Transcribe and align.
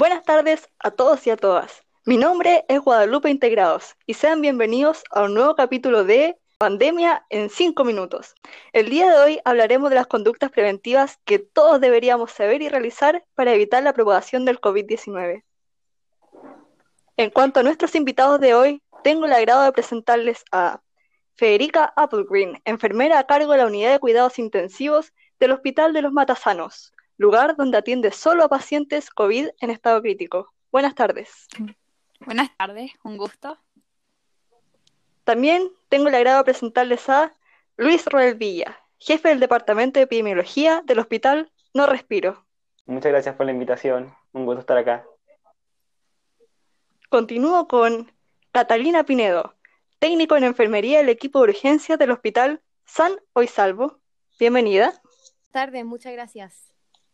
Buenas 0.00 0.22
tardes 0.24 0.66
a 0.78 0.90
todos 0.92 1.26
y 1.26 1.30
a 1.30 1.36
todas. 1.36 1.82
Mi 2.06 2.16
nombre 2.16 2.64
es 2.68 2.80
Guadalupe 2.80 3.28
Integrados 3.28 3.96
y 4.06 4.14
sean 4.14 4.40
bienvenidos 4.40 5.04
a 5.10 5.24
un 5.24 5.34
nuevo 5.34 5.54
capítulo 5.54 6.04
de 6.04 6.38
Pandemia 6.56 7.26
en 7.28 7.50
5 7.50 7.84
minutos. 7.84 8.34
El 8.72 8.88
día 8.88 9.10
de 9.10 9.18
hoy 9.18 9.40
hablaremos 9.44 9.90
de 9.90 9.96
las 9.96 10.06
conductas 10.06 10.50
preventivas 10.50 11.18
que 11.26 11.38
todos 11.38 11.82
deberíamos 11.82 12.32
saber 12.32 12.62
y 12.62 12.70
realizar 12.70 13.26
para 13.34 13.52
evitar 13.52 13.82
la 13.82 13.92
propagación 13.92 14.46
del 14.46 14.58
COVID-19. 14.58 15.44
En 17.18 17.28
cuanto 17.28 17.60
a 17.60 17.62
nuestros 17.62 17.94
invitados 17.94 18.40
de 18.40 18.54
hoy, 18.54 18.82
tengo 19.04 19.26
el 19.26 19.34
agrado 19.34 19.64
de 19.64 19.72
presentarles 19.72 20.44
a 20.50 20.80
Federica 21.34 21.92
Applegreen, 21.94 22.62
enfermera 22.64 23.18
a 23.18 23.26
cargo 23.26 23.52
de 23.52 23.58
la 23.58 23.66
unidad 23.66 23.92
de 23.92 24.00
cuidados 24.00 24.38
intensivos 24.38 25.12
del 25.38 25.50
Hospital 25.50 25.92
de 25.92 26.00
los 26.00 26.12
Matasanos, 26.12 26.94
lugar 27.20 27.54
donde 27.54 27.76
atiende 27.76 28.12
solo 28.12 28.44
a 28.44 28.48
pacientes 28.48 29.10
COVID 29.10 29.50
en 29.60 29.70
estado 29.70 30.00
crítico. 30.00 30.54
Buenas 30.72 30.94
tardes. 30.94 31.48
Buenas 32.20 32.48
tardes, 32.56 32.92
un 33.04 33.18
gusto. 33.18 33.58
También 35.24 35.70
tengo 35.90 36.08
el 36.08 36.14
agrado 36.14 36.38
de 36.38 36.44
presentarles 36.44 37.06
a 37.10 37.36
Luis 37.76 38.06
Roel 38.06 38.36
Villa, 38.36 38.80
jefe 38.98 39.28
del 39.28 39.38
Departamento 39.38 40.00
de 40.00 40.04
Epidemiología 40.04 40.82
del 40.86 40.98
Hospital 40.98 41.52
No 41.74 41.86
Respiro. 41.86 42.46
Muchas 42.86 43.12
gracias 43.12 43.34
por 43.34 43.44
la 43.44 43.52
invitación, 43.52 44.14
un 44.32 44.46
gusto 44.46 44.60
estar 44.60 44.78
acá. 44.78 45.04
Continúo 47.10 47.68
con 47.68 48.10
Catalina 48.50 49.04
Pinedo, 49.04 49.56
técnico 49.98 50.38
en 50.38 50.44
enfermería 50.44 50.98
del 50.98 51.10
equipo 51.10 51.40
de 51.40 51.50
urgencias 51.50 51.98
del 51.98 52.12
Hospital 52.12 52.62
San 52.86 53.20
Hoy 53.34 53.46
Salvo. 53.46 54.00
Bienvenida. 54.38 54.98
Buenas 55.02 55.50
tardes, 55.52 55.84
muchas 55.84 56.14
gracias. 56.14 56.69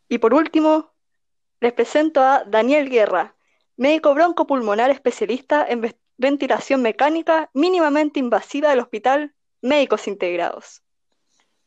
Y 0.09 0.19
por 0.19 0.35
último, 0.35 0.93
les 1.61 1.73
presento 1.73 2.23
a 2.23 2.45
Daniel 2.45 2.89
Guerra, 2.89 3.35
médico 3.77 4.15
broncopulmonar 4.15 4.91
especialista 4.91 5.67
en 5.69 5.95
ventilación 6.17 6.83
mecánica 6.83 7.51
mínimamente 7.55 8.21
invasiva 8.21 8.71
del 8.71 8.81
Hospital 8.81 9.35
Médicos 9.63 10.07
Integrados. 10.07 10.83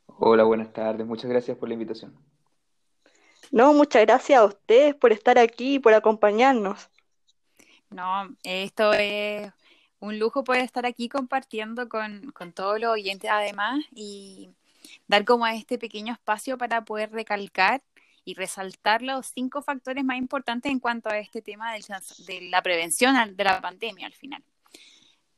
Hola, 0.05 0.43
buenas 0.43 0.71
tardes. 0.73 1.05
Muchas 1.05 1.29
gracias 1.29 1.57
por 1.57 1.67
la 1.69 1.73
invitación. 1.73 2.15
No, 3.51 3.73
muchas 3.73 4.03
gracias 4.03 4.39
a 4.39 4.45
ustedes 4.45 4.95
por 4.95 5.11
estar 5.11 5.37
aquí 5.37 5.75
y 5.75 5.79
por 5.79 5.93
acompañarnos. 5.93 6.89
No, 7.89 8.35
esto 8.43 8.93
es 8.93 9.51
un 9.99 10.19
lujo 10.19 10.43
poder 10.43 10.63
estar 10.63 10.85
aquí 10.85 11.09
compartiendo 11.09 11.89
con, 11.89 12.31
con 12.31 12.53
todos 12.53 12.79
los 12.79 12.91
oyentes 12.91 13.29
además 13.31 13.79
y 13.91 14.51
dar 15.07 15.25
como 15.25 15.47
este 15.47 15.77
pequeño 15.77 16.13
espacio 16.13 16.57
para 16.57 16.85
poder 16.85 17.11
recalcar 17.11 17.81
y 18.29 18.35
resaltar 18.35 19.01
los 19.01 19.27
cinco 19.33 19.63
factores 19.63 20.03
más 20.03 20.17
importantes 20.17 20.71
en 20.71 20.79
cuanto 20.79 21.09
a 21.09 21.17
este 21.17 21.41
tema 21.41 21.73
de 21.73 22.41
la 22.49 22.61
prevención 22.61 23.15
de 23.35 23.43
la 23.43 23.59
pandemia 23.59 24.05
al 24.05 24.13
final. 24.13 24.43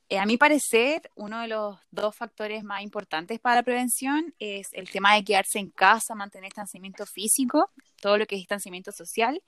Eh, 0.10 0.20
a 0.20 0.26
mi 0.26 0.36
parecer, 0.36 1.10
uno 1.16 1.40
de 1.40 1.48
los 1.48 1.78
dos 1.90 2.14
factores 2.14 2.66
más 2.66 2.82
importantes 2.84 3.40
para 3.40 3.56
la 3.56 3.64
prevención 3.64 4.36
es 4.40 4.68
el 4.74 4.90
tema 4.90 5.16
de 5.16 5.24
quedarse 5.24 5.58
en 5.58 5.70
casa, 5.70 6.16
mantener 6.16 6.50
distanciamiento 6.50 7.06
físico, 7.06 7.70
todo 8.02 8.18
lo 8.18 8.26
que 8.26 8.36
es 8.36 8.42
distanciamiento 8.42 8.92
social 8.92 9.42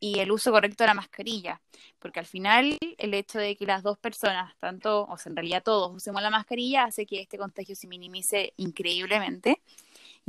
y 0.00 0.18
el 0.18 0.32
uso 0.32 0.50
correcto 0.50 0.82
de 0.82 0.88
la 0.88 0.94
mascarilla, 0.94 1.60
porque 2.00 2.18
al 2.18 2.26
final 2.26 2.76
el 2.98 3.14
hecho 3.14 3.38
de 3.38 3.54
que 3.54 3.66
las 3.66 3.84
dos 3.84 3.98
personas, 3.98 4.52
tanto, 4.58 5.04
o 5.04 5.16
sea, 5.16 5.30
en 5.30 5.36
realidad 5.36 5.62
todos, 5.62 5.94
usemos 5.94 6.22
la 6.22 6.30
mascarilla 6.30 6.84
hace 6.84 7.06
que 7.06 7.20
este 7.20 7.38
contagio 7.38 7.76
se 7.76 7.86
minimice 7.86 8.52
increíblemente. 8.56 9.60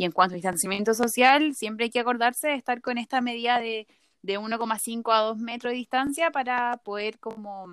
Y 0.02 0.05
en 0.05 0.11
cuanto 0.11 0.33
al 0.33 0.38
distanciamiento 0.38 0.95
social, 0.95 1.53
siempre 1.53 1.83
hay 1.83 1.91
que 1.91 1.99
acordarse 1.99 2.47
de 2.47 2.55
estar 2.55 2.81
con 2.81 2.97
esta 2.97 3.21
medida 3.21 3.59
de, 3.59 3.85
de 4.23 4.39
1,5 4.39 5.13
a 5.13 5.19
2 5.19 5.38
metros 5.38 5.73
de 5.73 5.77
distancia 5.77 6.31
para 6.31 6.77
poder 6.77 7.19
como 7.19 7.67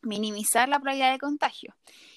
minimizar 0.00 0.68
la 0.68 0.78
probabilidad 0.78 1.10
de 1.10 1.18
contagio. 1.18 1.74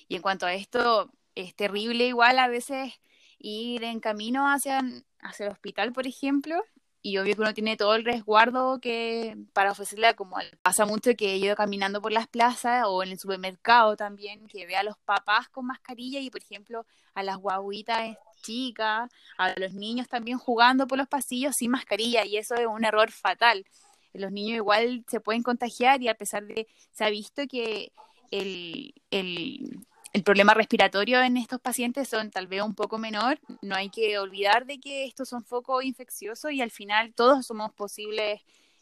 Y 0.08 0.18
en 0.18 0.22
cuanto 0.22 0.46
a 0.46 0.54
esto, 0.54 1.12
es 1.34 1.56
terrible 1.56 2.06
igual 2.06 2.38
a 2.38 2.48
veces 2.48 2.94
ir 3.40 3.84
en 3.86 4.00
camino 4.00 4.46
hacia, 4.46 4.84
hacia 5.20 5.48
el 5.48 5.52
hospital, 5.52 5.94
por 5.94 6.06
ejemplo, 6.06 6.64
y 7.02 7.18
obvio 7.18 7.34
que 7.34 7.42
uno 7.42 7.54
tiene 7.56 7.76
todo 7.76 7.96
el 7.96 8.06
resguardo 8.06 8.80
que 8.80 9.36
para 9.54 9.72
ofrecerle 9.72 10.14
como 10.14 10.38
pasa 10.62 10.86
mucho 10.86 11.16
que 11.18 11.38
ido 11.38 11.56
caminando 11.56 12.04
por 12.04 12.12
las 12.12 12.28
plazas 12.28 12.84
o 12.86 13.02
en 13.02 13.10
el 13.10 13.20
supermercado 13.20 13.96
también 13.96 14.48
que 14.48 14.68
ve 14.68 14.76
a 14.76 14.84
los 14.84 14.98
papás 15.00 15.50
con 15.50 15.66
mascarilla 15.66 16.20
y 16.20 16.30
por 16.30 16.44
ejemplo 16.44 16.86
a 17.16 17.24
las 17.24 17.38
guaguitas 17.38 18.18
chicas, 18.42 19.10
a 19.38 19.60
los 19.60 19.74
niños 19.74 20.08
también 20.08 20.38
jugando 20.38 20.88
por 20.88 20.98
los 20.98 21.08
pasillos 21.08 21.56
sin 21.56 21.72
mascarilla 21.72 22.26
y 22.26 22.38
eso 22.38 22.56
es 22.56 22.66
un 22.66 22.86
error 22.86 23.12
fatal. 23.12 23.66
Los 24.14 24.32
niños 24.32 24.58
igual 24.58 25.04
se 25.08 25.20
pueden 25.20 25.44
contagiar 25.44 26.02
y 26.02 26.08
a 26.08 26.16
pesar 26.16 26.46
de 26.46 26.68
se 26.92 27.04
ha 27.04 27.10
visto 27.10 27.44
que 27.48 27.92
el, 28.32 28.94
el, 29.12 29.86
el 30.14 30.24
problema 30.24 30.54
respiratorio 30.54 31.22
en 31.22 31.38
estos 31.38 31.60
pacientes 31.60 32.08
son 32.10 32.32
tal 32.32 32.48
vez 32.48 32.62
un 32.64 32.74
poco 32.74 32.98
menor, 32.98 33.40
no 33.62 33.76
hay 33.76 33.90
que 33.90 34.18
olvidar 34.18 34.66
de 34.66 34.80
que 34.80 35.06
estos 35.06 35.30
son 35.30 35.44
focos 35.44 35.84
infecciosos 35.84 36.52
y 36.52 36.62
al 36.62 36.72
final 36.72 37.14
todos 37.14 37.46
somos 37.46 37.72
posibles, 37.74 38.42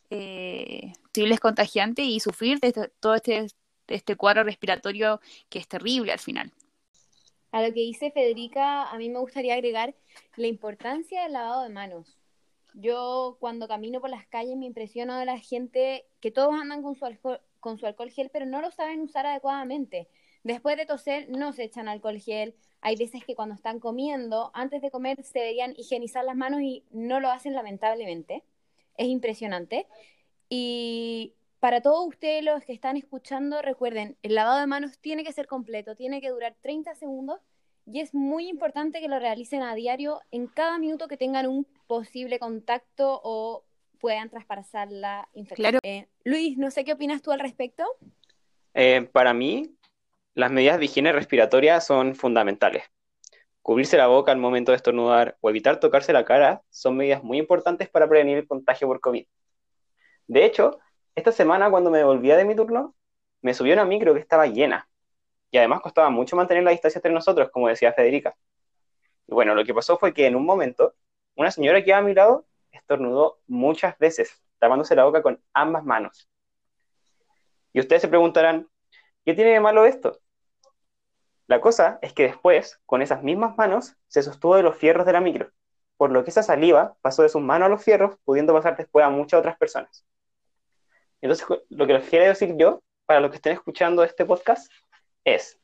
eh, 0.09 0.93
posibles 1.11 1.39
contagiantes 1.39 2.05
y 2.05 2.19
sufrir 2.19 2.59
de 2.59 2.71
todo 2.99 3.15
este, 3.15 3.47
este 3.87 4.15
cuadro 4.15 4.43
respiratorio 4.43 5.19
que 5.49 5.59
es 5.59 5.67
terrible 5.67 6.13
al 6.13 6.19
final. 6.19 6.51
A 7.57 7.63
lo 7.63 7.73
que 7.73 7.79
dice 7.79 8.11
Federica, 8.11 8.83
a 8.83 8.99
mí 8.99 9.09
me 9.09 9.17
gustaría 9.17 9.55
agregar 9.55 9.95
la 10.35 10.45
importancia 10.45 11.23
del 11.23 11.33
lavado 11.33 11.63
de 11.63 11.69
manos. 11.69 12.15
Yo 12.75 13.37
cuando 13.39 13.67
camino 13.67 13.99
por 13.99 14.11
las 14.11 14.27
calles 14.27 14.55
me 14.57 14.67
impresiono 14.67 15.17
de 15.17 15.25
la 15.25 15.39
gente 15.39 16.05
que 16.19 16.29
todos 16.29 16.53
andan 16.53 16.83
con 16.83 16.93
su 16.93 17.03
alcohol, 17.03 17.41
con 17.59 17.79
su 17.79 17.87
alcohol 17.87 18.11
gel, 18.11 18.29
pero 18.31 18.45
no 18.45 18.61
lo 18.61 18.69
saben 18.69 19.01
usar 19.01 19.25
adecuadamente. 19.25 20.07
Después 20.43 20.77
de 20.77 20.85
toser 20.85 21.29
no 21.31 21.51
se 21.51 21.63
echan 21.63 21.87
alcohol 21.87 22.19
gel. 22.19 22.53
Hay 22.81 22.95
veces 22.95 23.25
que 23.25 23.33
cuando 23.33 23.55
están 23.55 23.79
comiendo, 23.79 24.51
antes 24.53 24.83
de 24.83 24.91
comer, 24.91 25.23
se 25.23 25.39
deberían 25.39 25.73
higienizar 25.77 26.23
las 26.25 26.35
manos 26.35 26.61
y 26.61 26.83
no 26.91 27.19
lo 27.19 27.31
hacen 27.31 27.55
lamentablemente. 27.55 28.43
Es 28.97 29.07
impresionante. 29.07 29.87
Y 30.47 31.33
para 31.59 31.81
todos 31.81 32.07
ustedes 32.07 32.43
los 32.43 32.63
que 32.63 32.73
están 32.73 32.97
escuchando, 32.97 33.61
recuerden, 33.61 34.17
el 34.21 34.35
lavado 34.35 34.59
de 34.59 34.67
manos 34.67 34.99
tiene 34.99 35.23
que 35.23 35.33
ser 35.33 35.47
completo, 35.47 35.95
tiene 35.95 36.21
que 36.21 36.29
durar 36.29 36.55
30 36.61 36.93
segundos 36.95 37.39
y 37.85 38.01
es 38.01 38.13
muy 38.13 38.49
importante 38.49 38.99
que 38.99 39.07
lo 39.07 39.17
realicen 39.17 39.61
a 39.61 39.73
diario 39.73 40.21
en 40.31 40.47
cada 40.47 40.77
minuto 40.77 41.07
que 41.07 41.17
tengan 41.17 41.47
un 41.47 41.65
posible 41.87 42.37
contacto 42.37 43.21
o 43.23 43.63
puedan 43.99 44.29
traspasar 44.29 44.91
la 44.91 45.27
infección. 45.33 45.79
Eh, 45.83 46.07
Luis, 46.23 46.57
no 46.57 46.69
sé 46.69 46.83
qué 46.83 46.93
opinas 46.93 47.21
tú 47.21 47.31
al 47.31 47.39
respecto. 47.39 47.83
Eh, 48.73 49.09
para 49.11 49.33
mí, 49.33 49.75
las 50.35 50.51
medidas 50.51 50.77
de 50.77 50.85
higiene 50.85 51.11
respiratoria 51.11 51.81
son 51.81 52.13
fundamentales. 52.13 52.83
Cubrirse 53.63 53.97
la 53.97 54.07
boca 54.07 54.31
al 54.31 54.37
momento 54.37 54.71
de 54.71 54.75
estornudar 54.75 55.37
o 55.41 55.49
evitar 55.49 55.79
tocarse 55.79 56.13
la 56.13 56.25
cara 56.25 56.61
son 56.69 56.95
medidas 56.95 57.23
muy 57.23 57.37
importantes 57.39 57.89
para 57.89 58.07
prevenir 58.07 58.37
el 58.37 58.47
contagio 58.47 58.87
por 58.87 58.99
COVID. 58.99 59.25
De 60.27 60.45
hecho, 60.45 60.79
esta 61.17 61.31
semana 61.31 61.71
cuando 61.71 61.89
me 61.89 61.97
devolvía 61.97 62.37
de 62.37 62.45
mi 62.45 62.55
turno, 62.55 62.95
me 63.41 63.55
subió 63.55 63.73
una 63.73 63.85
micro 63.85 64.13
que 64.13 64.19
estaba 64.19 64.45
llena. 64.45 64.87
Y 65.49 65.57
además 65.57 65.81
costaba 65.81 66.11
mucho 66.11 66.35
mantener 66.35 66.63
la 66.63 66.69
distancia 66.69 66.99
entre 66.99 67.11
nosotros, 67.11 67.49
como 67.49 67.67
decía 67.67 67.91
Federica. 67.91 68.35
Y 69.25 69.33
bueno, 69.33 69.55
lo 69.55 69.65
que 69.65 69.73
pasó 69.73 69.97
fue 69.97 70.13
que 70.13 70.27
en 70.27 70.35
un 70.35 70.45
momento, 70.45 70.93
una 71.35 71.49
señora 71.49 71.83
que 71.83 71.89
iba 71.89 71.97
a 71.97 72.03
mi 72.03 72.13
lado 72.13 72.45
estornudó 72.71 73.39
muchas 73.47 73.97
veces, 73.97 74.43
tapándose 74.59 74.95
la 74.95 75.05
boca 75.05 75.23
con 75.23 75.41
ambas 75.53 75.83
manos. 75.83 76.29
Y 77.73 77.79
ustedes 77.79 78.03
se 78.03 78.07
preguntarán, 78.07 78.69
¿qué 79.25 79.33
tiene 79.33 79.51
de 79.53 79.59
malo 79.59 79.87
esto? 79.87 80.19
La 81.47 81.61
cosa 81.61 81.97
es 82.03 82.13
que 82.13 82.23
después, 82.23 82.79
con 82.85 83.01
esas 83.01 83.23
mismas 83.23 83.57
manos, 83.57 83.95
se 84.07 84.21
sostuvo 84.21 84.55
de 84.55 84.61
los 84.61 84.77
fierros 84.77 85.07
de 85.07 85.13
la 85.13 85.21
micro, 85.21 85.49
por 85.97 86.11
lo 86.11 86.23
que 86.23 86.29
esa 86.29 86.43
saliva 86.43 86.95
pasó 87.01 87.23
de 87.23 87.29
sus 87.29 87.41
manos 87.41 87.65
a 87.65 87.69
los 87.69 87.83
fierros, 87.83 88.17
pudiendo 88.23 88.53
pasar 88.53 88.77
después 88.77 89.03
a 89.03 89.09
muchas 89.09 89.39
otras 89.39 89.57
personas. 89.57 90.05
Entonces, 91.21 91.45
lo 91.69 91.87
que 91.87 91.93
les 91.93 92.09
quiero 92.09 92.25
decir 92.25 92.55
yo, 92.57 92.81
para 93.05 93.19
los 93.19 93.31
que 93.31 93.37
estén 93.37 93.53
escuchando 93.53 94.03
este 94.03 94.25
podcast, 94.25 94.71
es, 95.23 95.59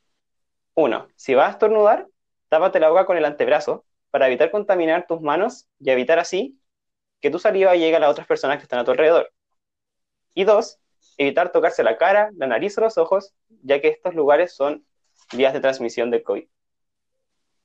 uno, 0.76 1.08
si 1.16 1.36
vas 1.36 1.50
a 1.50 1.52
estornudar, 1.52 2.08
tápate 2.50 2.80
la 2.80 2.90
boca 2.90 3.06
con 3.06 3.18
el 3.18 3.26
antebrazo 3.26 3.86
para 4.12 4.28
evitar 4.28 4.52
contaminar 4.52 5.08
tus 5.08 5.22
manos 5.22 5.68
y 5.80 5.90
evitar 5.90 6.20
así 6.20 6.60
que 7.22 7.32
tu 7.32 7.40
saliva 7.40 7.76
llegue 7.76 7.96
a 7.96 8.00
las 8.00 8.12
otras 8.12 8.28
personas 8.28 8.58
que 8.58 8.64
están 8.64 8.80
a 8.80 8.84
tu 8.84 8.92
alrededor. 8.92 9.32
Y 10.36 10.44
dos, 10.44 10.80
evitar 11.18 11.52
tocarse 11.52 11.84
la 11.84 11.98
cara, 11.98 12.30
la 12.36 12.48
nariz 12.48 12.78
o 12.78 12.82
los 12.82 12.98
ojos, 12.98 13.34
ya 13.62 13.80
que 13.80 13.88
estos 13.88 14.14
lugares 14.14 14.54
son 14.56 14.86
vías 15.34 15.54
de 15.54 15.60
transmisión 15.60 16.12
del 16.12 16.24
COVID. 16.24 16.46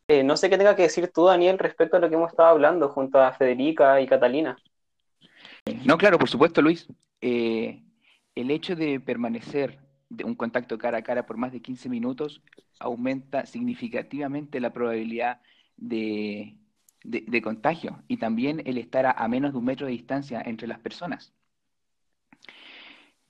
Eh, 0.08 0.22
no 0.22 0.36
sé 0.36 0.48
qué 0.48 0.56
tenga 0.56 0.76
que 0.76 0.82
decir 0.82 1.10
tú, 1.12 1.26
Daniel, 1.26 1.58
respecto 1.58 1.96
a 1.96 2.00
lo 2.00 2.08
que 2.08 2.14
hemos 2.14 2.30
estado 2.30 2.48
hablando 2.48 2.88
junto 2.88 3.20
a 3.20 3.32
Federica 3.32 4.00
y 4.00 4.06
Catalina. 4.06 4.56
No, 5.84 5.98
claro, 5.98 6.18
por 6.18 6.28
supuesto, 6.28 6.62
Luis. 6.62 6.86
Eh, 7.20 7.82
el 8.34 8.50
hecho 8.50 8.76
de 8.76 9.00
permanecer 9.00 9.80
de 10.08 10.24
un 10.24 10.34
contacto 10.34 10.78
cara 10.78 10.98
a 10.98 11.02
cara 11.02 11.26
por 11.26 11.36
más 11.36 11.52
de 11.52 11.60
15 11.60 11.88
minutos 11.88 12.42
aumenta 12.78 13.46
significativamente 13.46 14.60
la 14.60 14.72
probabilidad 14.72 15.40
de, 15.76 16.56
contagio 17.42 18.02
y 18.08 18.16
también 18.18 18.62
el 18.64 18.78
estar 18.78 19.06
a, 19.06 19.28
menos 19.28 19.52
de 19.52 19.58
un 19.58 19.64
metro 19.64 19.86
de 19.86 19.92
distancia 19.92 20.42
entre 20.44 20.68
las 20.68 20.78
personas. 20.78 21.32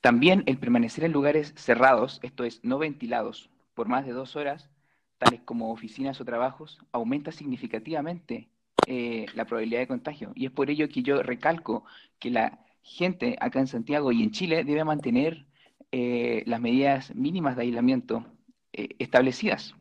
También 0.00 0.44
el 0.46 0.58
permanecer 0.58 1.04
en 1.04 1.12
lugares 1.12 1.52
cerrados, 1.56 2.20
esto 2.22 2.44
es, 2.44 2.62
no 2.64 2.78
ventilados, 2.78 3.50
por 3.74 3.88
más 3.88 4.06
de 4.06 4.12
dos 4.12 4.36
horas, 4.36 4.70
tales 5.18 5.40
como 5.42 5.72
oficinas 5.72 6.20
o 6.20 6.24
trabajos, 6.24 6.78
aumenta 6.92 7.32
significativamente 7.32 8.48
eh, 8.86 9.26
la 9.34 9.44
probabilidad 9.44 9.80
de 9.80 9.88
contagio. 9.88 10.32
Y 10.34 10.46
es 10.46 10.52
por 10.52 10.70
ello 10.70 10.88
que 10.88 11.02
yo 11.02 11.22
recalco 11.22 11.84
que 12.18 12.30
la 12.30 12.64
gente 12.82 13.36
acá 13.40 13.60
en 13.60 13.66
Santiago 13.66 14.12
y 14.12 14.22
en 14.22 14.30
Chile 14.30 14.64
debe 14.64 14.84
mantener 14.84 15.46
eh, 15.92 16.42
las 16.46 16.60
medidas 16.60 17.14
mínimas 17.14 17.56
de 17.56 17.62
aislamiento 17.62 18.26
eh, 18.72 18.88
establecidas. 18.98 19.74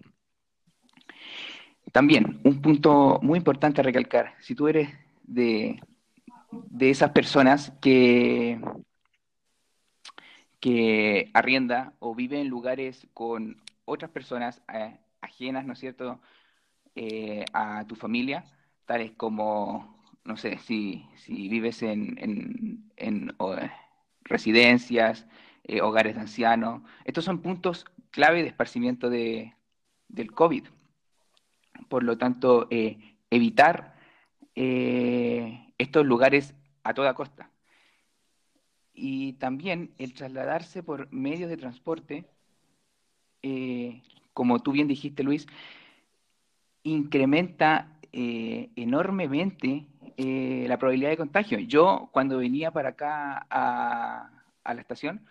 También, 1.92 2.40
un 2.44 2.62
punto 2.62 3.20
muy 3.22 3.38
importante 3.38 3.82
a 3.82 3.84
recalcar, 3.84 4.36
si 4.40 4.56
tú 4.56 4.68
eres 4.68 4.90
de, 5.24 5.82
de 6.52 6.90
esas 6.90 7.12
personas 7.12 7.72
que, 7.82 8.60
que 10.60 11.30
arrienda 11.34 11.94
o 12.00 12.14
vive 12.14 12.40
en 12.40 12.50
lugares 12.50 13.08
con 13.14 13.62
otras 13.86 14.12
personas 14.12 14.62
ajenas, 15.22 15.66
¿no 15.66 15.74
es 15.74 15.80
cierto?, 15.80 16.20
a 17.54 17.86
tu 17.88 17.96
familia, 17.96 18.44
tales 18.86 19.12
como, 19.12 19.97
no 20.28 20.36
sé, 20.36 20.58
si, 20.60 21.08
si 21.16 21.48
vives 21.48 21.82
en, 21.82 22.86
en, 22.98 23.36
residencias, 24.24 25.26
eh, 25.64 25.82
hogares 25.82 26.16
de 26.16 26.22
ancianos. 26.22 26.82
Estos 27.06 27.24
son 27.24 27.42
puntos 27.42 27.86
clave 28.12 28.42
de 28.42 28.50
esparcimiento 28.50 29.10
de, 29.10 29.56
del 30.10 30.34
COVID. 30.34 30.66
Por 31.88 32.04
lo 32.04 32.18
tanto, 32.18 32.68
eh, 32.70 33.16
evitar 33.30 33.96
eh, 34.54 35.74
estos 35.78 36.06
lugares 36.06 36.54
a 36.84 36.94
toda 36.94 37.14
costa. 37.14 37.50
Y 38.94 39.34
también 39.34 39.94
el 39.98 40.14
trasladarse 40.14 40.84
por 40.84 41.12
medios 41.14 41.50
de 41.50 41.58
transporte, 41.58 42.26
como 44.34 44.60
tú 44.60 44.74
bien 44.74 44.90
dijiste, 44.90 45.24
Luis, 45.24 45.48
incrementa 46.84 47.98
eh, 48.20 48.72
enormemente 48.76 49.86
eh, 50.18 50.66
la 50.68 50.78
probabilidad 50.78 51.12
de 51.12 51.18
contagio. 51.18 51.60
Yo 51.60 52.10
cuando 52.12 52.38
venía 52.38 52.72
para 52.72 52.90
acá 52.90 53.48
a, 53.50 54.30
la 54.66 54.82
estación, 54.82 55.26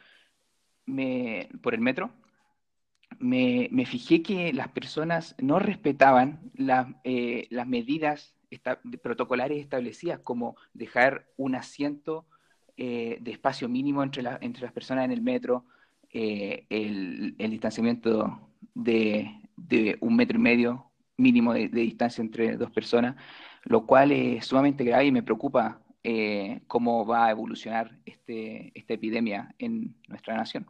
me, 0.87 1.49
por 1.63 1.75
el 1.75 1.81
metro, 1.81 2.11
me, 3.19 3.69
fijé 3.87 4.23
que 4.23 4.53
las 4.53 4.69
personas 4.69 5.35
no 5.39 5.59
respetaban 5.59 6.53
eh, 7.05 7.47
las 7.51 7.67
medidas 7.67 8.35
protocolares 9.03 9.61
establecidas, 9.61 10.21
como 10.21 10.57
dejar 10.73 11.27
un 11.37 11.55
asiento 11.55 12.27
de 12.77 13.19
espacio 13.25 13.69
mínimo 13.69 14.03
entre, 14.03 14.23
entre 14.43 14.63
las 14.63 14.73
personas 14.73 15.07
en 15.07 15.11
el 15.11 15.23
metro, 15.23 15.65
el, 16.11 17.35
distanciamiento 17.39 18.51
de, 18.75 19.31
de 19.57 19.97
un 20.01 20.15
metro 20.15 20.39
y 20.39 20.43
medio 20.43 20.87
mínimo 21.17 21.55
de, 21.55 21.69
distancia 21.69 22.23
entre 22.23 22.57
dos 22.57 22.71
personas, 22.71 23.17
lo 23.67 23.85
cual 23.85 24.13
es 24.13 24.47
sumamente 24.47 24.85
grave 24.85 25.07
y 25.07 25.13
me 25.13 25.23
preocupa 25.23 25.81
eh, 26.03 26.61
cómo 26.69 27.05
va 27.05 27.27
a 27.27 27.31
evolucionar 27.31 27.99
este, 28.07 28.71
esta 28.75 28.95
epidemia 28.95 29.55
en 29.59 29.95
nuestra 30.09 30.37
nación. 30.37 30.67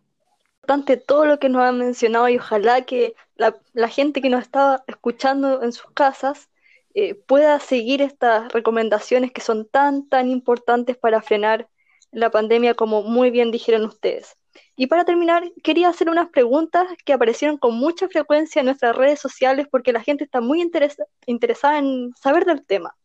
Importante 0.63 0.97
todo 0.97 1.27
lo 1.27 1.39
que 1.39 1.49
nos 1.49 1.63
han 1.63 1.79
mencionado 1.79 2.29
y 2.29 2.39
ojalá 2.39 2.83
que 2.87 3.15
la, 3.37 3.55
gente 3.89 4.21
que 4.21 4.31
nos 4.31 4.43
está 4.43 4.83
escuchando 4.89 5.63
en 5.63 5.73
sus 5.73 5.91
casas 5.93 6.49
eh, 6.95 7.15
pueda 7.15 7.61
seguir 7.61 8.01
estas 8.01 8.51
recomendaciones 8.53 9.31
que 9.31 9.43
son 9.43 9.69
tan, 9.69 10.09
tan 10.09 10.31
importantes 10.31 10.97
para 10.97 11.21
frenar 11.21 11.69
la 12.17 12.31
pandemia 12.31 12.73
como 12.73 13.03
muy 13.03 13.31
bien 13.31 13.51
dijeron 13.51 13.85
ustedes. 13.85 14.39
Y 14.75 14.87
para 14.87 15.05
terminar, 15.05 15.53
quería 15.63 15.91
hacer 15.91 16.09
unas 16.09 16.31
preguntas 16.31 16.87
que 17.05 17.13
aparecieron 17.13 17.59
con 17.59 17.75
mucha 17.75 18.09
frecuencia 18.09 18.61
en 18.61 18.67
nuestras 18.67 18.97
redes 18.97 19.21
sociales 19.21 19.67
porque 19.71 19.93
la 19.93 20.01
gente 20.03 20.25
está 20.25 20.41
muy 20.41 20.63
interesada 20.63 21.79
en 21.79 22.15
saber 22.15 22.47
del 22.47 22.65
tema. 22.65 22.97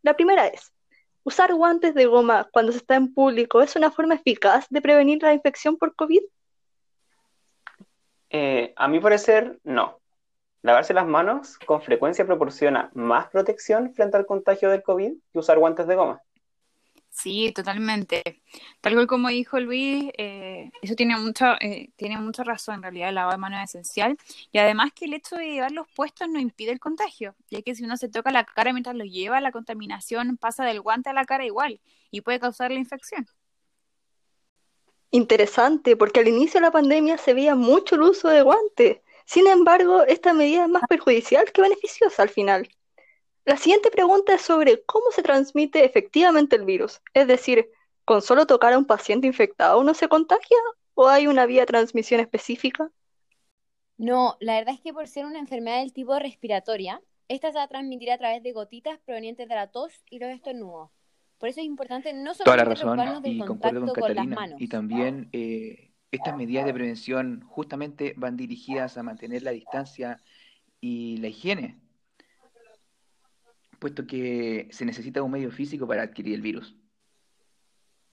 La 0.00 0.14
primera 0.14 0.46
es, 0.46 0.72
¿usar 1.24 1.54
guantes 1.54 1.94
de 1.94 2.06
goma 2.06 2.48
cuando 2.52 2.72
se 2.72 2.78
está 2.78 2.94
en 2.94 3.12
público 3.12 3.60
es 3.60 3.76
una 3.76 3.90
forma 3.90 4.14
eficaz 4.14 4.66
de 4.70 4.80
prevenir 4.80 5.22
la 5.22 5.34
infección 5.34 5.76
por 5.76 5.94
COVID? 5.94 6.22
Eh, 8.30 8.72
a 8.76 8.88
mi 8.88 8.98
parecer, 8.98 9.58
no. 9.62 10.00
Lavarse 10.62 10.94
las 10.94 11.06
manos 11.06 11.58
con 11.58 11.82
frecuencia 11.82 12.24
proporciona 12.24 12.90
más 12.94 13.28
protección 13.28 13.92
frente 13.92 14.16
al 14.16 14.24
contagio 14.24 14.70
del 14.70 14.82
COVID 14.82 15.12
que 15.34 15.38
usar 15.38 15.58
guantes 15.58 15.86
de 15.86 15.96
goma. 15.96 16.22
Sí, 17.14 17.52
totalmente. 17.54 18.42
Tal 18.80 18.94
cual 18.94 19.06
como 19.06 19.28
dijo 19.28 19.60
Luis, 19.60 20.10
eh, 20.18 20.70
eso 20.82 20.96
tiene 20.96 21.16
mucha, 21.16 21.56
eh, 21.60 21.90
tiene 21.96 22.18
mucha 22.18 22.42
razón. 22.42 22.76
En 22.76 22.82
realidad, 22.82 23.08
el 23.10 23.14
lavado 23.14 23.32
de 23.32 23.38
manos 23.38 23.60
es 23.62 23.70
esencial. 23.70 24.18
Y 24.50 24.58
además 24.58 24.90
que 24.92 25.04
el 25.04 25.14
hecho 25.14 25.36
de 25.36 25.46
llevarlos 25.46 25.86
puestos 25.94 26.28
no 26.28 26.40
impide 26.40 26.72
el 26.72 26.80
contagio, 26.80 27.36
ya 27.50 27.62
que 27.62 27.74
si 27.76 27.84
uno 27.84 27.96
se 27.96 28.08
toca 28.08 28.32
la 28.32 28.44
cara 28.44 28.72
mientras 28.72 28.96
lo 28.96 29.04
lleva, 29.04 29.40
la 29.40 29.52
contaminación 29.52 30.36
pasa 30.38 30.64
del 30.64 30.80
guante 30.80 31.10
a 31.10 31.12
la 31.12 31.24
cara 31.24 31.46
igual 31.46 31.80
y 32.10 32.20
puede 32.22 32.40
causar 32.40 32.72
la 32.72 32.80
infección. 32.80 33.26
Interesante, 35.12 35.96
porque 35.96 36.20
al 36.20 36.28
inicio 36.28 36.60
de 36.60 36.66
la 36.66 36.72
pandemia 36.72 37.16
se 37.16 37.34
veía 37.34 37.54
mucho 37.54 37.94
el 37.94 38.02
uso 38.02 38.28
de 38.28 38.42
guantes. 38.42 38.98
Sin 39.24 39.46
embargo, 39.46 40.02
esta 40.02 40.32
medida 40.34 40.64
es 40.64 40.68
más 40.68 40.82
perjudicial 40.88 41.50
que 41.52 41.62
beneficiosa 41.62 42.24
al 42.24 42.30
final. 42.30 42.68
La 43.44 43.58
siguiente 43.58 43.90
pregunta 43.90 44.34
es 44.34 44.40
sobre 44.40 44.82
cómo 44.84 45.10
se 45.10 45.22
transmite 45.22 45.84
efectivamente 45.84 46.56
el 46.56 46.64
virus. 46.64 47.02
Es 47.12 47.26
decir, 47.26 47.68
¿con 48.04 48.22
solo 48.22 48.46
tocar 48.46 48.72
a 48.72 48.78
un 48.78 48.86
paciente 48.86 49.26
infectado 49.26 49.78
uno 49.78 49.92
se 49.92 50.08
contagia 50.08 50.56
o 50.94 51.08
hay 51.08 51.26
una 51.26 51.44
vía 51.44 51.62
de 51.62 51.66
transmisión 51.66 52.20
específica? 52.20 52.90
No, 53.98 54.36
la 54.40 54.54
verdad 54.54 54.74
es 54.74 54.80
que 54.80 54.94
por 54.94 55.08
ser 55.08 55.26
una 55.26 55.38
enfermedad 55.38 55.80
del 55.80 55.92
tipo 55.92 56.18
respiratoria, 56.18 57.02
esta 57.28 57.52
se 57.52 57.58
va 57.58 57.64
a 57.64 57.68
transmitir 57.68 58.10
a 58.10 58.18
través 58.18 58.42
de 58.42 58.52
gotitas 58.52 58.98
provenientes 59.04 59.46
de 59.46 59.54
la 59.54 59.70
tos 59.70 59.92
y 60.08 60.18
los 60.18 60.30
estornudos. 60.30 60.90
Por 61.38 61.50
eso 61.50 61.60
es 61.60 61.66
importante 61.66 62.14
no 62.14 62.32
solo 62.32 62.50
preocuparnos 62.50 63.22
del 63.22 63.44
contacto 63.44 63.92
con, 63.92 64.14
las 64.14 64.26
manos. 64.26 64.60
Y 64.60 64.68
también 64.68 65.28
eh, 65.32 65.92
estas 66.10 66.34
medidas 66.34 66.64
de 66.64 66.72
prevención 66.72 67.42
justamente 67.46 68.14
van 68.16 68.36
dirigidas 68.36 68.96
a 68.96 69.02
mantener 69.02 69.42
la 69.42 69.50
distancia 69.50 70.22
y 70.80 71.18
la 71.18 71.28
higiene 71.28 71.83
puesto 73.84 74.06
que 74.06 74.66
se 74.70 74.86
necesita 74.86 75.22
un 75.22 75.30
medio 75.30 75.50
físico 75.50 75.86
para 75.86 76.04
adquirir 76.04 76.36
el 76.36 76.40
virus. 76.40 76.74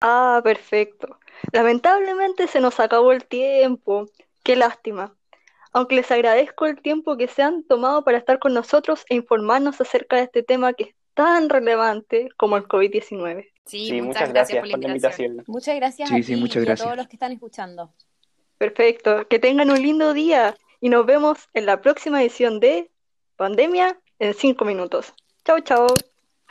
Ah, 0.02 0.42
perfecto. 0.44 1.20
Lamentablemente 1.52 2.48
se 2.48 2.60
nos 2.60 2.80
acabó 2.80 3.12
el 3.12 3.26
tiempo. 3.26 4.08
Qué 4.42 4.56
lástima. 4.56 5.16
Aunque 5.72 5.94
les 5.94 6.10
agradezco 6.10 6.66
el 6.66 6.82
tiempo 6.82 7.18
que 7.18 7.28
se 7.28 7.44
han 7.44 7.64
tomado 7.66 8.04
para 8.04 8.18
estar 8.18 8.40
con 8.40 8.56
nosotros 8.56 9.06
e 9.10 9.16
informarnos 9.16 9.80
acerca 9.80 10.16
de 10.16 10.24
este 10.24 10.42
tema 10.42 10.74
que 10.74 10.86
es 10.86 10.96
tan 11.14 11.50
relevante 11.50 12.30
como 12.36 12.58
el 12.58 12.64
COVID-19. 12.64 13.52
Sí, 13.66 14.02
muchas, 14.02 14.34
gracias, 14.34 14.68
por 14.68 14.80
la 14.80 14.88
invitación. 14.88 15.44
Muchas 15.46 15.76
gracias 15.76 16.12
a 16.12 16.16
ti 16.16 16.34
y 16.34 16.68
a 16.68 16.76
todos 16.78 16.98
los 16.98 17.08
que 17.08 17.16
están 17.16 17.32
escuchando. 17.32 17.94
Perfecto. 18.58 19.28
Que 19.28 19.38
tengan 19.38 19.70
un 19.70 19.80
lindo 19.80 20.16
día 20.16 20.56
y 20.82 20.90
nos 20.90 21.06
vemos 21.06 21.48
en 21.54 21.68
la 21.68 21.80
próxima 21.80 22.24
edición 22.24 22.60
de 22.60 22.90
Pandemia 23.36 24.00
en 24.18 24.34
5 24.34 24.66
minutos. 24.66 25.14
Chau, 25.50 25.60
chau. 25.66 25.88